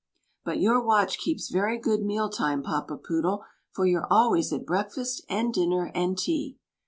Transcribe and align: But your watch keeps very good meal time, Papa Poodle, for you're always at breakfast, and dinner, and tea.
But 0.43 0.59
your 0.59 0.81
watch 0.83 1.19
keeps 1.19 1.51
very 1.51 1.77
good 1.77 2.01
meal 2.01 2.27
time, 2.27 2.63
Papa 2.63 2.97
Poodle, 2.97 3.43
for 3.71 3.85
you're 3.85 4.07
always 4.09 4.51
at 4.51 4.65
breakfast, 4.65 5.23
and 5.29 5.53
dinner, 5.53 5.91
and 5.93 6.17
tea. 6.17 6.57